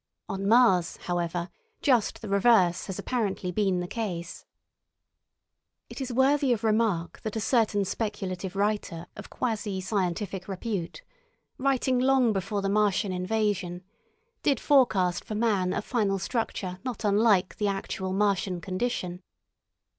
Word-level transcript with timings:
On 0.27 0.47
Mars, 0.47 0.97
however, 1.01 1.51
just 1.83 2.23
the 2.23 2.27
reverse 2.27 2.87
has 2.87 2.97
apparently 2.97 3.51
been 3.51 3.81
the 3.81 3.87
case. 3.87 4.47
It 5.89 6.01
is 6.01 6.11
worthy 6.11 6.51
of 6.53 6.63
remark 6.63 7.21
that 7.21 7.35
a 7.35 7.39
certain 7.39 7.85
speculative 7.85 8.55
writer 8.55 9.05
of 9.15 9.29
quasi 9.29 9.79
scientific 9.79 10.47
repute, 10.47 11.03
writing 11.59 11.99
long 11.99 12.33
before 12.33 12.63
the 12.63 12.67
Martian 12.69 13.11
invasion, 13.11 13.83
did 14.41 14.59
forecast 14.59 15.23
for 15.23 15.35
man 15.35 15.71
a 15.71 15.83
final 15.83 16.17
structure 16.17 16.79
not 16.83 17.03
unlike 17.05 17.57
the 17.57 17.67
actual 17.67 18.11
Martian 18.11 18.59
condition. 18.59 19.21